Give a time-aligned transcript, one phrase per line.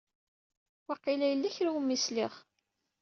[0.87, 2.33] Waqila yella kra i wumi sliɣ.